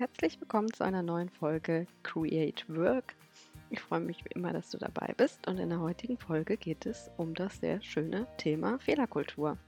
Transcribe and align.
Herzlich 0.00 0.40
willkommen 0.40 0.72
zu 0.72 0.82
einer 0.82 1.02
neuen 1.02 1.28
Folge 1.28 1.86
Create 2.02 2.64
Work. 2.74 3.14
Ich 3.68 3.80
freue 3.80 4.00
mich 4.00 4.24
wie 4.24 4.32
immer, 4.34 4.50
dass 4.50 4.70
du 4.70 4.78
dabei 4.78 5.12
bist 5.14 5.46
und 5.46 5.58
in 5.58 5.68
der 5.68 5.80
heutigen 5.80 6.16
Folge 6.16 6.56
geht 6.56 6.86
es 6.86 7.10
um 7.18 7.34
das 7.34 7.58
sehr 7.58 7.82
schöne 7.82 8.26
Thema 8.38 8.78
Fehlerkultur. 8.78 9.58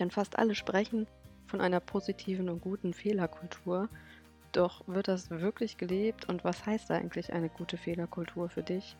Denn 0.00 0.10
fast 0.10 0.36
alle 0.40 0.56
sprechen 0.56 1.06
von 1.46 1.60
einer 1.60 1.78
positiven 1.78 2.48
und 2.48 2.62
guten 2.62 2.92
Fehlerkultur. 2.92 3.88
Doch 4.50 4.82
wird 4.88 5.06
das 5.06 5.30
wirklich 5.30 5.76
gelebt 5.76 6.28
und 6.28 6.42
was 6.42 6.66
heißt 6.66 6.90
eigentlich 6.90 7.32
eine 7.32 7.48
gute 7.48 7.76
Fehlerkultur 7.76 8.48
für 8.48 8.64
dich? 8.64 8.96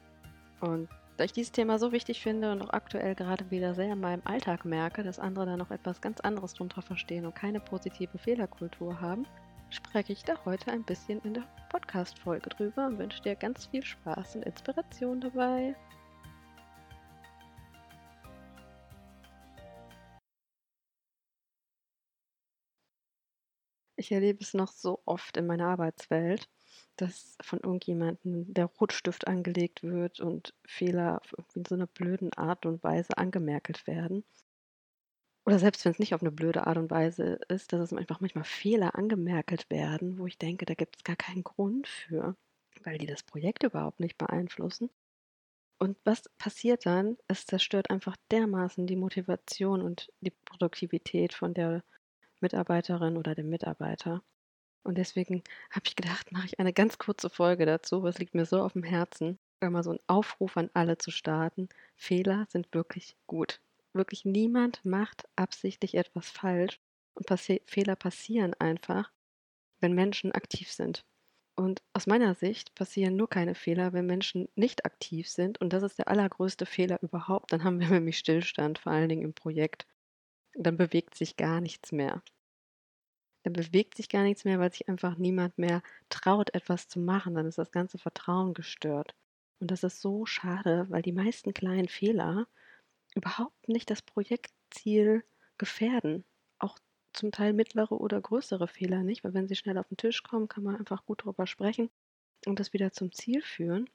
Und 0.60 0.88
da 1.16 1.24
ich 1.24 1.32
dieses 1.32 1.50
Thema 1.50 1.80
so 1.80 1.90
wichtig 1.90 2.22
finde 2.22 2.52
und 2.52 2.62
auch 2.62 2.72
aktuell 2.72 3.16
gerade 3.16 3.50
wieder 3.50 3.74
sehr 3.74 3.94
in 3.94 4.00
meinem 4.00 4.22
Alltag 4.24 4.64
merke, 4.64 5.02
dass 5.02 5.18
andere 5.18 5.46
da 5.46 5.56
noch 5.56 5.72
etwas 5.72 6.00
ganz 6.00 6.20
anderes 6.20 6.54
drunter 6.54 6.80
verstehen 6.80 7.26
und 7.26 7.34
keine 7.34 7.58
positive 7.58 8.18
Fehlerkultur 8.18 9.00
haben, 9.00 9.26
spreche 9.70 10.12
ich 10.12 10.24
da 10.24 10.34
heute 10.44 10.70
ein 10.72 10.84
bisschen 10.84 11.20
in 11.22 11.34
der 11.34 11.46
Podcast-Folge 11.70 12.50
drüber 12.50 12.86
und 12.86 12.98
wünsche 12.98 13.22
dir 13.22 13.36
ganz 13.36 13.66
viel 13.66 13.84
Spaß 13.84 14.36
und 14.36 14.44
Inspiration 14.44 15.20
dabei. 15.20 15.74
Ich 23.96 24.10
erlebe 24.12 24.38
es 24.40 24.54
noch 24.54 24.72
so 24.72 25.02
oft 25.04 25.36
in 25.36 25.46
meiner 25.46 25.68
Arbeitswelt, 25.68 26.48
dass 26.96 27.36
von 27.42 27.60
irgendjemandem 27.60 28.52
der 28.54 28.64
Rotstift 28.64 29.26
angelegt 29.26 29.82
wird 29.82 30.20
und 30.20 30.54
Fehler 30.66 31.20
in 31.54 31.66
so 31.66 31.74
einer 31.74 31.86
blöden 31.86 32.32
Art 32.32 32.64
und 32.64 32.82
Weise 32.82 33.18
angemerkelt 33.18 33.86
werden. 33.86 34.24
Oder 35.46 35.58
selbst 35.58 35.84
wenn 35.84 35.92
es 35.92 35.98
nicht 35.98 36.14
auf 36.14 36.22
eine 36.22 36.30
blöde 36.32 36.66
Art 36.66 36.76
und 36.78 36.90
Weise 36.90 37.40
ist, 37.48 37.72
dass 37.72 37.80
es 37.80 37.92
einfach 37.92 38.20
manchmal 38.20 38.44
Fehler 38.44 38.94
angemerkelt 38.94 39.68
werden, 39.70 40.18
wo 40.18 40.26
ich 40.26 40.38
denke, 40.38 40.66
da 40.66 40.74
gibt 40.74 40.96
es 40.96 41.04
gar 41.04 41.16
keinen 41.16 41.44
Grund 41.44 41.88
für, 41.88 42.36
weil 42.84 42.98
die 42.98 43.06
das 43.06 43.22
Projekt 43.22 43.62
überhaupt 43.62 44.00
nicht 44.00 44.18
beeinflussen. 44.18 44.90
Und 45.78 45.96
was 46.04 46.28
passiert 46.38 46.84
dann? 46.84 47.16
Es 47.26 47.46
zerstört 47.46 47.90
einfach 47.90 48.16
dermaßen 48.30 48.86
die 48.86 48.96
Motivation 48.96 49.82
und 49.82 50.12
die 50.20 50.30
Produktivität 50.30 51.32
von 51.32 51.54
der 51.54 51.82
Mitarbeiterin 52.40 53.16
oder 53.16 53.34
dem 53.34 53.48
Mitarbeiter. 53.48 54.22
Und 54.82 54.98
deswegen 54.98 55.42
habe 55.70 55.86
ich 55.86 55.96
gedacht, 55.96 56.32
mache 56.32 56.46
ich 56.46 56.58
eine 56.60 56.72
ganz 56.72 56.98
kurze 56.98 57.30
Folge 57.30 57.66
dazu, 57.66 58.02
was 58.02 58.18
liegt 58.18 58.34
mir 58.34 58.46
so 58.46 58.62
auf 58.62 58.74
dem 58.74 58.82
Herzen, 58.82 59.38
mal 59.62 59.82
so 59.82 59.90
einen 59.90 60.00
Aufruf 60.06 60.56
an 60.56 60.70
alle 60.74 60.98
zu 60.98 61.10
starten. 61.10 61.68
Fehler 61.96 62.46
sind 62.50 62.74
wirklich 62.74 63.16
gut. 63.26 63.60
Wirklich 63.92 64.24
niemand 64.24 64.84
macht 64.84 65.28
absichtlich 65.36 65.94
etwas 65.96 66.30
falsch 66.30 66.80
und 67.14 67.26
passi 67.26 67.62
Fehler 67.66 67.96
passieren 67.96 68.54
einfach, 68.54 69.10
wenn 69.80 69.94
Menschen 69.94 70.32
aktiv 70.32 70.70
sind. 70.70 71.04
Und 71.56 71.82
aus 71.92 72.06
meiner 72.06 72.34
Sicht 72.34 72.74
passieren 72.74 73.16
nur 73.16 73.28
keine 73.28 73.54
Fehler, 73.54 73.92
wenn 73.92 74.06
Menschen 74.06 74.48
nicht 74.54 74.86
aktiv 74.86 75.28
sind. 75.28 75.60
Und 75.60 75.72
das 75.72 75.82
ist 75.82 75.98
der 75.98 76.08
allergrößte 76.08 76.64
Fehler 76.64 77.02
überhaupt. 77.02 77.52
Dann 77.52 77.64
haben 77.64 77.80
wir 77.80 77.88
nämlich 77.90 78.18
Stillstand, 78.18 78.78
vor 78.78 78.92
allen 78.92 79.08
Dingen 79.08 79.24
im 79.24 79.34
Projekt. 79.34 79.86
Dann 80.54 80.76
bewegt 80.76 81.14
sich 81.16 81.36
gar 81.36 81.60
nichts 81.60 81.92
mehr. 81.92 82.22
Dann 83.42 83.52
bewegt 83.52 83.96
sich 83.96 84.08
gar 84.08 84.22
nichts 84.22 84.44
mehr, 84.44 84.58
weil 84.58 84.72
sich 84.72 84.88
einfach 84.88 85.16
niemand 85.16 85.58
mehr 85.58 85.82
traut, 86.08 86.54
etwas 86.54 86.88
zu 86.88 87.00
machen. 87.00 87.34
Dann 87.34 87.46
ist 87.46 87.58
das 87.58 87.72
ganze 87.72 87.98
Vertrauen 87.98 88.54
gestört. 88.54 89.14
Und 89.60 89.70
das 89.70 89.82
ist 89.84 90.00
so 90.00 90.24
schade, 90.26 90.86
weil 90.88 91.02
die 91.02 91.12
meisten 91.12 91.52
kleinen 91.52 91.88
Fehler 91.88 92.46
überhaupt 93.14 93.68
nicht 93.68 93.90
das 93.90 94.02
Projektziel 94.02 95.24
gefährden. 95.58 96.24
Auch 96.58 96.78
zum 97.12 97.32
Teil 97.32 97.52
mittlere 97.52 98.00
oder 98.00 98.20
größere 98.20 98.68
Fehler 98.68 99.02
nicht, 99.02 99.24
weil 99.24 99.34
wenn 99.34 99.48
sie 99.48 99.56
schnell 99.56 99.78
auf 99.78 99.88
den 99.88 99.96
Tisch 99.96 100.22
kommen, 100.22 100.48
kann 100.48 100.64
man 100.64 100.76
einfach 100.76 101.04
gut 101.04 101.24
drüber 101.24 101.46
sprechen 101.46 101.90
und 102.46 102.60
das 102.60 102.72
wieder 102.72 102.92
zum 102.92 103.12
Ziel 103.12 103.42
führen. 103.42 103.90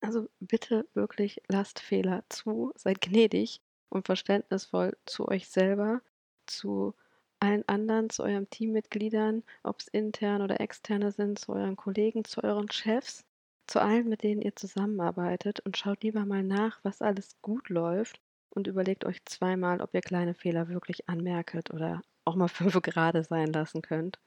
Also 0.00 0.28
bitte 0.40 0.86
wirklich 0.94 1.40
lasst 1.48 1.80
Fehler 1.80 2.24
zu, 2.28 2.72
seid 2.76 3.00
gnädig 3.00 3.60
und 3.88 4.06
verständnisvoll 4.06 4.96
zu 5.06 5.28
euch 5.28 5.48
selber, 5.48 6.02
zu 6.46 6.94
allen 7.40 7.66
anderen, 7.68 8.10
zu 8.10 8.22
euren 8.22 8.50
Teammitgliedern, 8.50 9.42
ob 9.62 9.80
es 9.80 9.88
intern 9.88 10.42
oder 10.42 10.60
externe 10.60 11.12
sind, 11.12 11.38
zu 11.38 11.52
euren 11.52 11.76
Kollegen, 11.76 12.24
zu 12.24 12.42
euren 12.42 12.70
Chefs, 12.70 13.24
zu 13.66 13.80
allen, 13.80 14.08
mit 14.08 14.22
denen 14.22 14.42
ihr 14.42 14.56
zusammenarbeitet 14.56 15.60
und 15.60 15.76
schaut 15.76 16.02
lieber 16.02 16.26
mal 16.26 16.42
nach, 16.42 16.80
was 16.82 17.00
alles 17.00 17.40
gut 17.40 17.68
läuft 17.70 18.20
und 18.54 18.66
überlegt 18.66 19.04
euch 19.04 19.24
zweimal, 19.24 19.80
ob 19.80 19.94
ihr 19.94 20.00
kleine 20.00 20.34
Fehler 20.34 20.68
wirklich 20.68 21.08
anmerket 21.08 21.72
oder 21.72 22.02
auch 22.24 22.36
mal 22.36 22.48
fünf 22.48 22.80
gerade 22.82 23.24
sein 23.24 23.52
lassen 23.52 23.82
könnt. 23.82 24.18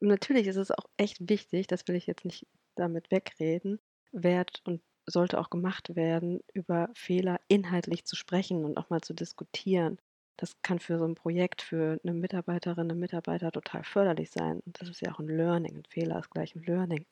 Natürlich 0.00 0.46
ist 0.46 0.56
es 0.56 0.70
auch 0.70 0.86
echt 0.96 1.28
wichtig, 1.28 1.66
das 1.68 1.86
will 1.86 1.94
ich 1.94 2.06
jetzt 2.06 2.24
nicht 2.24 2.46
damit 2.74 3.10
wegreden, 3.10 3.78
wert 4.10 4.60
und 4.64 4.82
sollte 5.06 5.38
auch 5.38 5.50
gemacht 5.50 5.94
werden, 5.94 6.40
über 6.52 6.88
Fehler 6.94 7.40
inhaltlich 7.48 8.04
zu 8.04 8.16
sprechen 8.16 8.64
und 8.64 8.76
auch 8.76 8.90
mal 8.90 9.00
zu 9.00 9.14
diskutieren. 9.14 9.98
Das 10.36 10.60
kann 10.62 10.78
für 10.78 10.98
so 10.98 11.04
ein 11.04 11.14
Projekt, 11.14 11.62
für 11.62 12.00
eine 12.02 12.14
Mitarbeiterin, 12.14 12.90
einen 12.90 12.98
Mitarbeiter 12.98 13.52
total 13.52 13.84
förderlich 13.84 14.30
sein. 14.30 14.60
Und 14.64 14.80
das 14.80 14.88
ist 14.88 15.00
ja 15.00 15.12
auch 15.12 15.18
ein 15.18 15.28
Learning. 15.28 15.78
Ein 15.78 15.84
Fehler 15.84 16.18
ist 16.18 16.30
gleich 16.30 16.54
ein 16.54 16.62
Learning. 16.62 17.04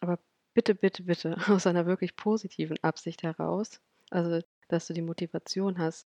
Aber 0.00 0.18
bitte, 0.54 0.74
bitte, 0.74 1.02
bitte 1.04 1.36
aus 1.48 1.66
einer 1.66 1.86
wirklich 1.86 2.16
positiven 2.16 2.78
Absicht 2.82 3.22
heraus. 3.22 3.80
Also, 4.10 4.40
dass 4.72 4.86
du 4.86 4.94
die 4.94 5.02
Motivation 5.02 5.78
hast, 5.78 6.06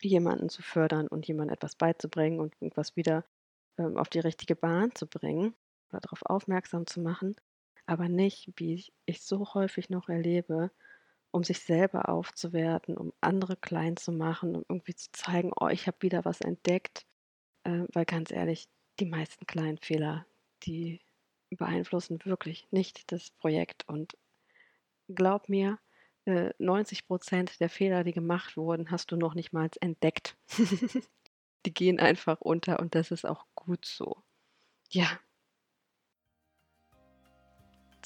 jemanden 0.00 0.48
zu 0.48 0.62
fördern 0.62 1.08
und 1.08 1.26
jemandem 1.26 1.54
etwas 1.54 1.74
beizubringen 1.74 2.40
und 2.40 2.54
irgendwas 2.60 2.96
wieder 2.96 3.24
ähm, 3.76 3.96
auf 3.96 4.08
die 4.08 4.20
richtige 4.20 4.54
Bahn 4.54 4.94
zu 4.94 5.06
bringen 5.06 5.54
oder 5.90 6.00
darauf 6.00 6.22
aufmerksam 6.24 6.86
zu 6.86 7.00
machen, 7.00 7.36
aber 7.86 8.08
nicht, 8.08 8.52
wie 8.56 8.84
ich 9.06 9.22
so 9.22 9.54
häufig 9.54 9.90
noch 9.90 10.08
erlebe, 10.08 10.70
um 11.30 11.44
sich 11.44 11.60
selber 11.60 12.08
aufzuwerten, 12.08 12.96
um 12.96 13.12
andere 13.20 13.56
klein 13.56 13.96
zu 13.96 14.12
machen, 14.12 14.54
um 14.56 14.64
irgendwie 14.68 14.94
zu 14.94 15.10
zeigen, 15.12 15.52
oh, 15.58 15.68
ich 15.68 15.86
habe 15.86 15.98
wieder 16.00 16.24
was 16.24 16.40
entdeckt. 16.40 17.06
Äh, 17.64 17.84
weil 17.92 18.04
ganz 18.04 18.30
ehrlich, 18.30 18.68
die 19.00 19.06
meisten 19.06 19.46
kleinen 19.46 19.78
Fehler, 19.78 20.26
die 20.64 21.00
beeinflussen 21.50 22.24
wirklich 22.24 22.66
nicht 22.70 23.10
das 23.12 23.30
Projekt. 23.30 23.88
Und 23.88 24.16
glaub 25.08 25.48
mir, 25.48 25.78
äh, 26.28 26.54
90 26.58 27.06
Prozent 27.06 27.60
der 27.60 27.68
Fehler, 27.68 28.04
die 28.04 28.12
gemacht 28.12 28.56
wurden, 28.56 28.90
hast 28.90 29.10
du 29.10 29.16
noch 29.16 29.34
nicht 29.34 29.52
mal 29.52 29.68
entdeckt. 29.80 30.36
die 31.66 31.74
gehen 31.74 31.98
einfach 31.98 32.40
unter 32.40 32.78
und 32.80 32.94
das 32.94 33.10
ist 33.10 33.26
auch 33.26 33.46
gut 33.54 33.84
so. 33.84 34.22
Ja, 34.90 35.18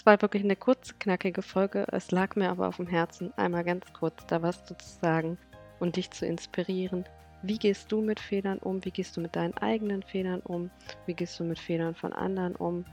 es 0.03 0.07
war 0.07 0.21
wirklich 0.21 0.43
eine 0.43 0.57
kurze, 0.57 0.95
knackige 0.99 1.43
Folge. 1.43 1.87
Es 1.93 2.11
lag 2.11 2.35
mir 2.35 2.51
aber 2.51 2.67
auf 2.67 2.77
dem 2.77 2.89
Herzen, 2.89 3.33
einmal 3.37 3.63
ganz 3.63 3.93
kurz 3.93 4.27
da 4.27 4.43
was 4.43 4.65
zu 4.65 4.75
sagen 4.81 5.39
und 5.79 5.95
dich 5.95 6.11
zu 6.11 6.27
inspirieren. 6.27 7.05
Wie 7.43 7.57
gehst 7.57 7.93
du 7.93 8.01
mit 8.01 8.19
Fehlern 8.19 8.59
um? 8.59 8.85
Wie 8.85 8.91
gehst 8.91 9.17
du 9.17 9.21
mit 9.21 9.37
deinen 9.37 9.57
eigenen 9.59 10.03
Fehlern 10.03 10.41
um? 10.41 10.71
Wie 11.07 11.15
gehst 11.15 11.39
du 11.39 11.45
mit 11.45 11.59
Fehlern 11.59 11.95
von 11.95 12.13
anderen 12.13 12.57
um? 12.57 12.85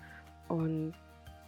Und 0.49 0.93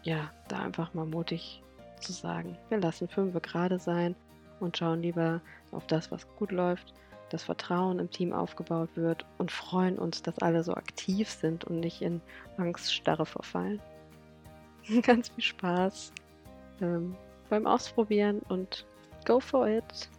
ja, 0.01 0.31
da 0.47 0.63
einfach 0.63 0.95
mal 0.95 1.05
mutig 1.05 1.61
zu 2.01 2.11
sagen, 2.11 2.57
wir 2.69 2.79
lassen 2.79 3.07
fünf 3.07 3.39
gerade 3.41 3.79
sein 3.79 4.15
und 4.59 4.77
schauen 4.77 5.01
lieber 5.01 5.41
auf 5.71 5.87
das, 5.87 6.11
was 6.11 6.27
gut 6.37 6.51
läuft, 6.51 6.93
das 7.29 7.43
Vertrauen 7.43 7.99
im 7.99 8.11
Team 8.11 8.33
aufgebaut 8.33 8.89
wird 8.95 9.25
und 9.37 9.51
freuen 9.51 9.97
uns, 9.97 10.21
dass 10.21 10.39
alle 10.39 10.63
so 10.63 10.73
aktiv 10.73 11.29
sind 11.29 11.63
und 11.63 11.79
nicht 11.79 12.01
in 12.01 12.21
Angststarre 12.57 13.25
verfallen. 13.25 13.79
ganz 15.03 15.29
viel 15.29 15.43
Spaß 15.43 16.11
ähm, 16.81 17.15
beim 17.49 17.67
Ausprobieren 17.67 18.39
und 18.49 18.85
go 19.25 19.39
for 19.39 19.67
it. 19.67 20.09